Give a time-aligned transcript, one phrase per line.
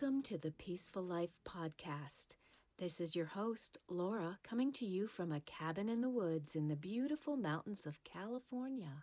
[0.00, 2.36] Welcome to the Peaceful Life Podcast.
[2.78, 6.68] This is your host, Laura, coming to you from a cabin in the woods in
[6.68, 9.02] the beautiful mountains of California.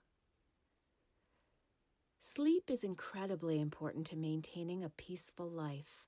[2.22, 6.06] Sleep is incredibly important to maintaining a peaceful life,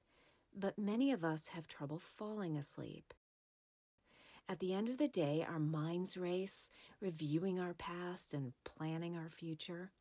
[0.57, 3.13] but many of us have trouble falling asleep.
[4.47, 6.69] At the end of the day, our minds race,
[7.01, 9.91] reviewing our past and planning our future.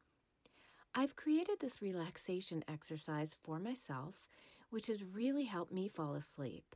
[0.95, 4.29] I've created this relaxation exercise for myself,
[4.71, 6.75] which has really helped me fall asleep,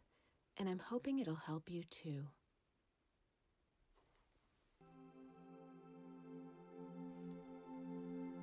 [0.57, 2.25] and I'm hoping it'll help you too.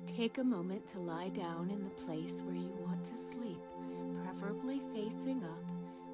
[0.06, 3.60] Take a moment to lie down in the place where you want to sleep,
[4.24, 5.64] preferably facing up,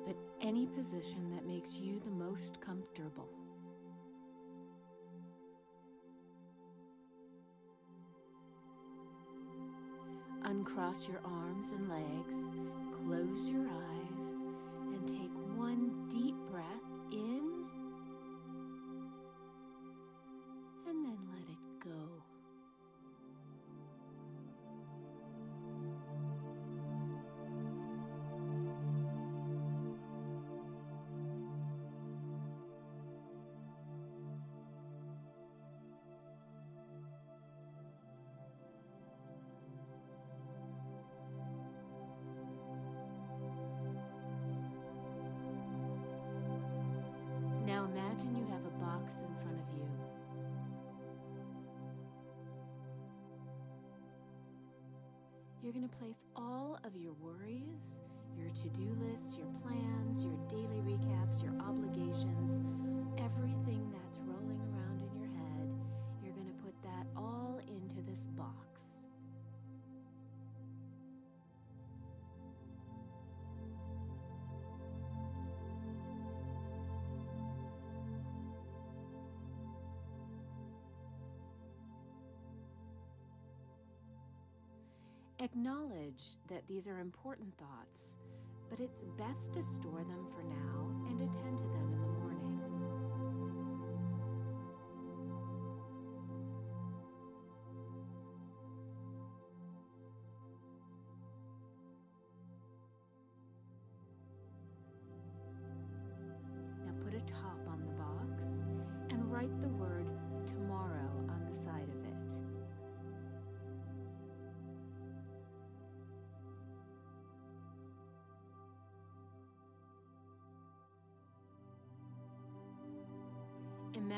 [0.06, 3.28] but any position that makes you the most comfortable.
[10.44, 12.36] Uncross your arms and legs,
[13.06, 13.93] close your eyes,
[55.74, 58.02] going to place all of your worries,
[58.38, 62.60] your to do lists, your plans, your daily recaps, your obligations,
[63.18, 64.18] everything that's
[85.44, 88.16] Acknowledge that these are important thoughts,
[88.70, 91.60] but it's best to store them for now and attend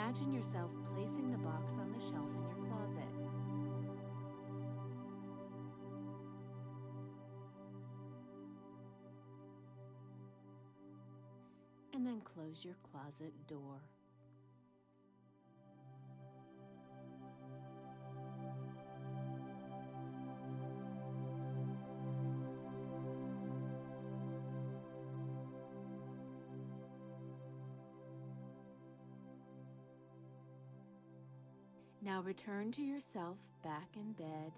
[0.06, 3.02] Imagine yourself placing the box on the shelf in your closet.
[11.92, 13.80] And then close your closet door.
[32.36, 34.52] Return to yourself back in bed,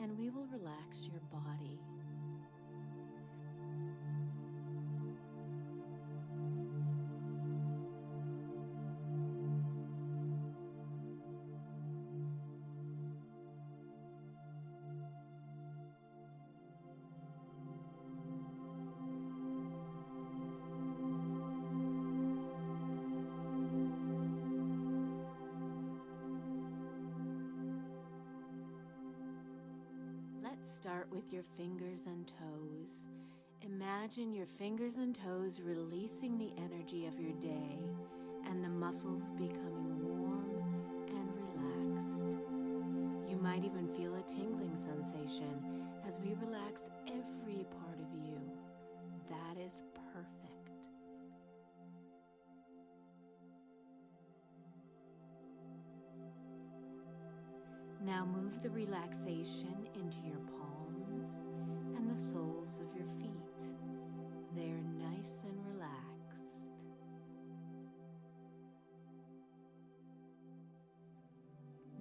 [0.00, 1.80] and we will relax your body.
[30.80, 33.06] Start with your fingers and toes.
[33.60, 37.78] Imagine your fingers and toes releasing the energy of your day
[38.46, 40.72] and the muscles becoming warm
[41.08, 42.38] and relaxed.
[43.28, 48.40] You might even feel a tingling sensation as we relax every part of you.
[49.28, 49.82] That is
[50.14, 50.49] perfect.
[58.02, 61.44] Now move the relaxation into your palms
[61.94, 63.30] and the soles of your feet.
[64.56, 66.70] They're nice and relaxed.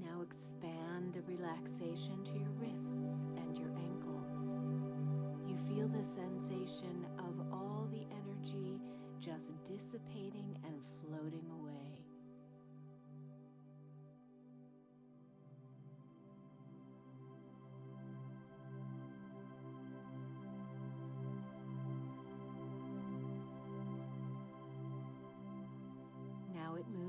[0.02, 4.62] Now expand the relaxation to your wrists and your ankles.
[5.48, 8.80] You feel the sensation of all the energy
[9.20, 11.59] just dissipating and floating away.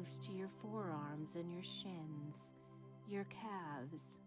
[0.00, 2.52] Moves to your forearms and your shins,
[3.08, 4.18] your calves.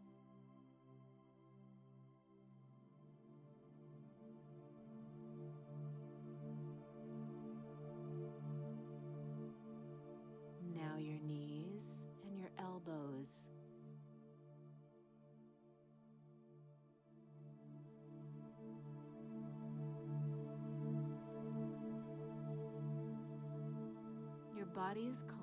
[10.75, 13.50] Now your knees and your elbows.
[24.56, 25.43] Your body is calming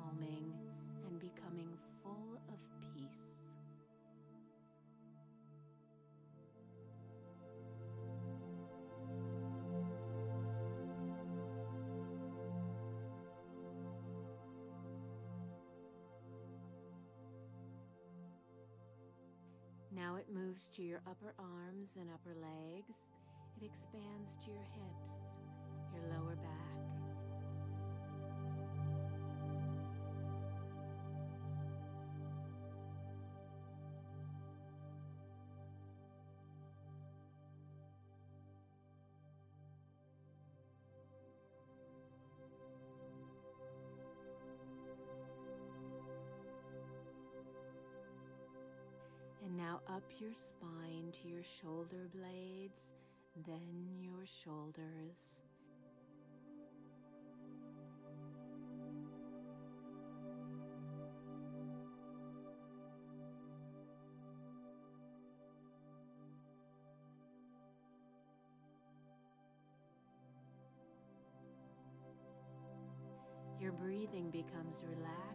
[20.21, 23.09] it moves to your upper arms and upper legs.
[23.57, 25.21] It expands to your hips,
[25.95, 26.60] your lower back.
[49.71, 52.93] Now up your spine to your shoulder blades,
[53.47, 53.61] then
[54.01, 55.41] your shoulders.
[73.61, 75.30] Your breathing becomes relaxed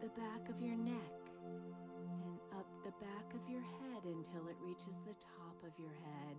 [0.00, 1.12] the back of your neck
[1.44, 6.36] and up the back of your head until it reaches the top of your head.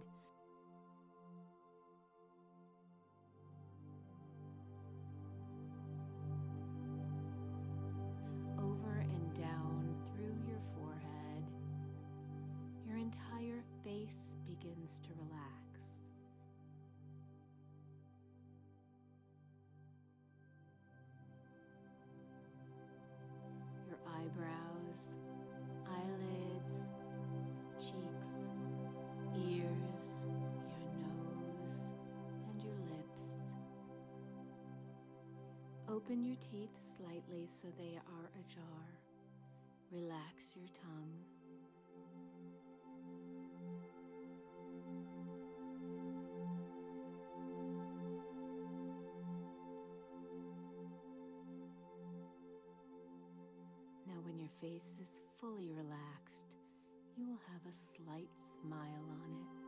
[35.91, 38.87] Open your teeth slightly so they are ajar.
[39.91, 41.11] Relax your tongue.
[54.07, 56.55] Now, when your face is fully relaxed,
[57.17, 59.60] you will have a slight smile on it.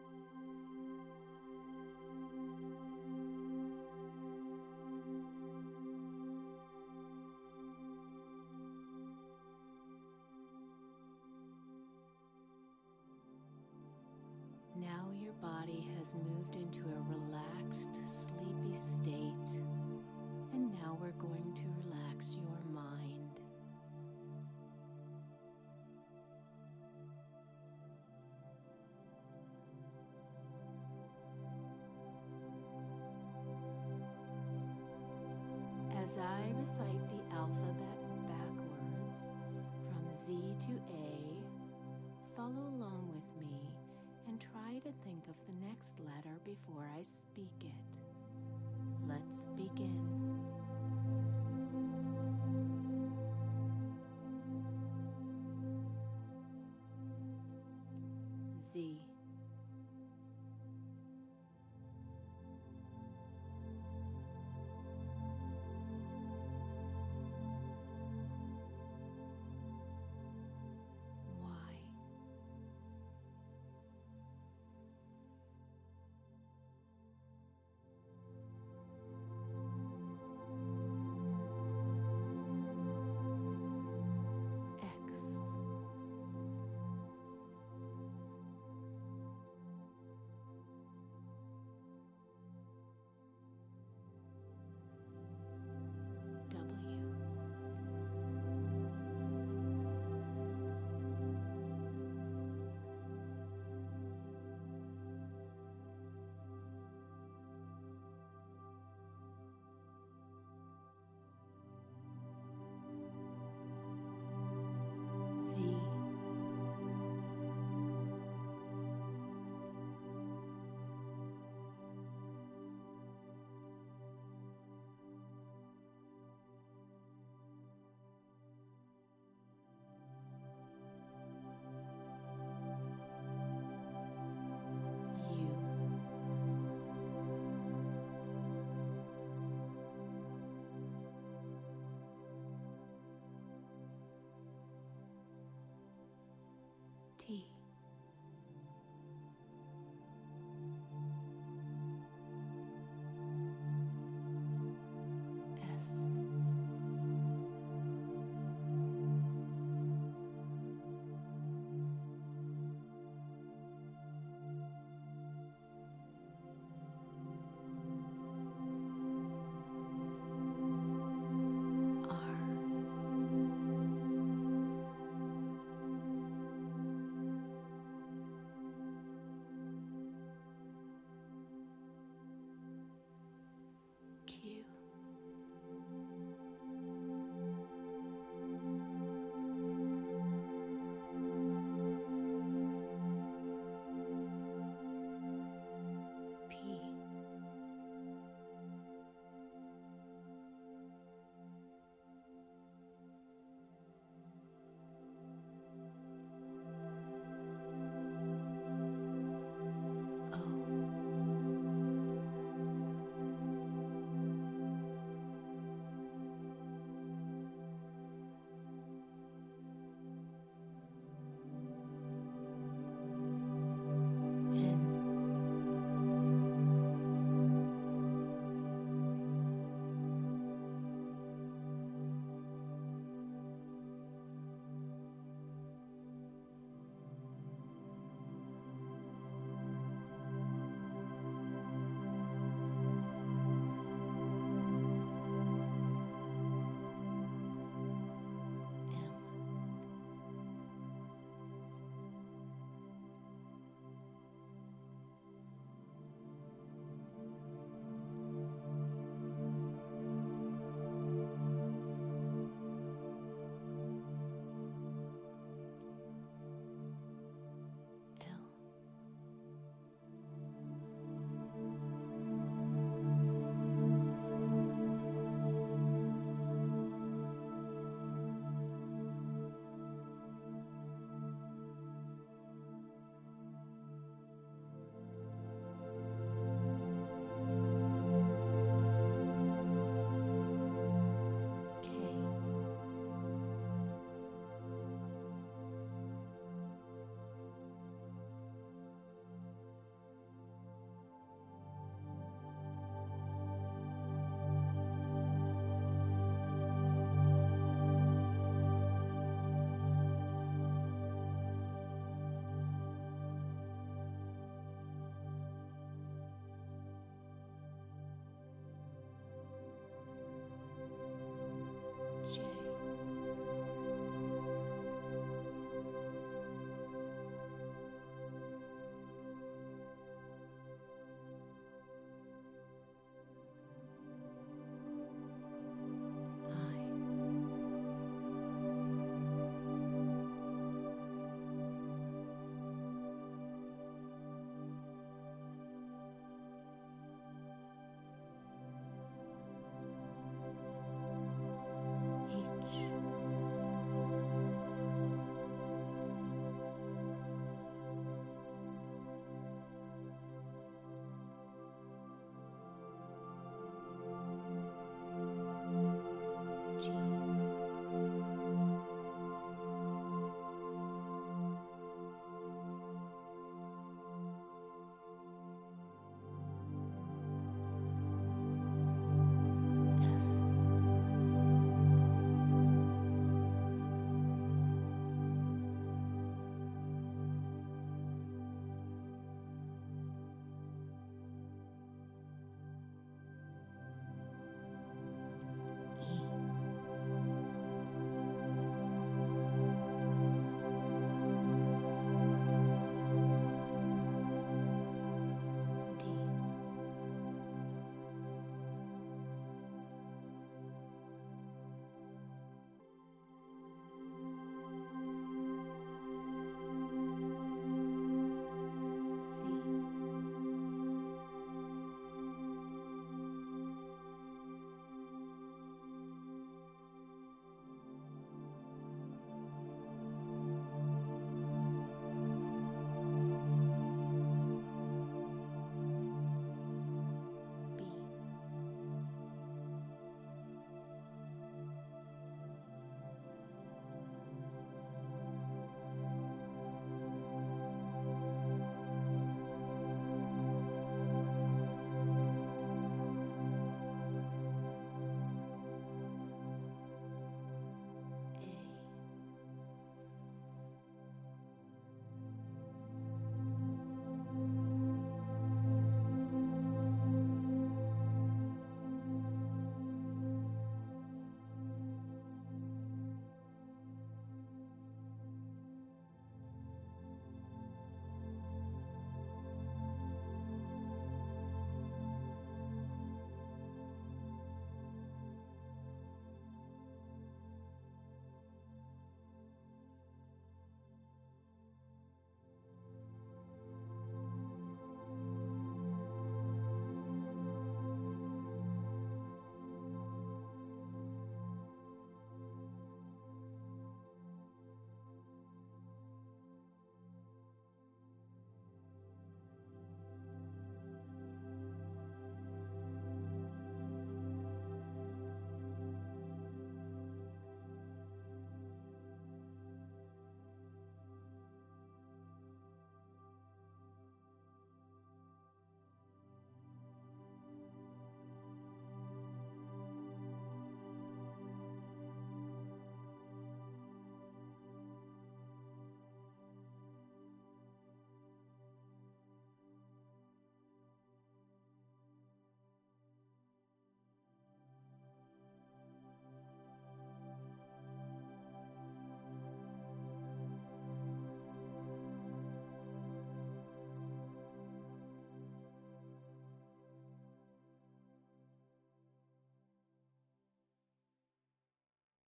[36.64, 39.34] Recite the alphabet backwards
[39.84, 40.32] from Z
[40.66, 43.60] to A, follow along with me
[44.30, 48.00] and try to think of the next letter before I speak it.
[49.10, 50.08] Let's begin.
[58.72, 59.13] Z.